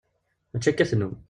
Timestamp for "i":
0.83-0.89